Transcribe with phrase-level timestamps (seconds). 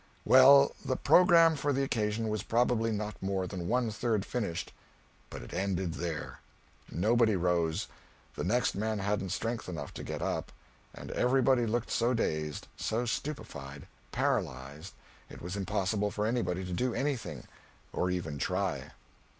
[0.25, 4.73] Well, the programme for the occasion was probably not more than one third finished,
[5.29, 6.39] but it ended there.
[6.91, 7.87] Nobody rose.
[8.33, 10.51] The next man hadn't strength enough to get up,
[10.91, 14.93] and everybody looked so dazed, so stupefied, paralyzed,
[15.29, 17.43] it was impossible for anybody to do anything,
[17.93, 18.93] or even try.